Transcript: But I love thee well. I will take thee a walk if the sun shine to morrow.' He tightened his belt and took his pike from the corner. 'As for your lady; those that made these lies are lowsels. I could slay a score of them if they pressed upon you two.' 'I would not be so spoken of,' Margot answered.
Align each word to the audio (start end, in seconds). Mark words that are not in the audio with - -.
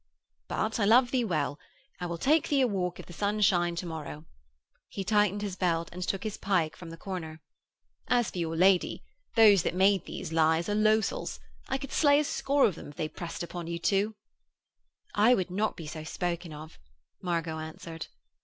But 0.47 0.79
I 0.79 0.85
love 0.85 1.11
thee 1.11 1.23
well. 1.23 1.59
I 1.99 2.07
will 2.07 2.17
take 2.17 2.49
thee 2.49 2.61
a 2.61 2.67
walk 2.67 2.99
if 2.99 3.05
the 3.05 3.13
sun 3.13 3.39
shine 3.41 3.75
to 3.75 3.85
morrow.' 3.85 4.25
He 4.87 5.03
tightened 5.03 5.43
his 5.43 5.55
belt 5.55 5.89
and 5.91 6.01
took 6.01 6.23
his 6.23 6.37
pike 6.39 6.75
from 6.75 6.89
the 6.89 6.97
corner. 6.97 7.39
'As 8.07 8.31
for 8.31 8.39
your 8.39 8.55
lady; 8.55 9.03
those 9.35 9.61
that 9.61 9.75
made 9.75 10.05
these 10.05 10.33
lies 10.33 10.67
are 10.67 10.73
lowsels. 10.73 11.39
I 11.69 11.77
could 11.77 11.91
slay 11.91 12.19
a 12.19 12.23
score 12.23 12.65
of 12.65 12.73
them 12.73 12.87
if 12.89 12.95
they 12.95 13.07
pressed 13.09 13.43
upon 13.43 13.67
you 13.67 13.77
two.' 13.77 14.15
'I 15.13 15.35
would 15.35 15.51
not 15.51 15.77
be 15.77 15.85
so 15.85 16.03
spoken 16.03 16.51
of,' 16.51 16.79
Margot 17.21 17.59
answered. 17.59 18.07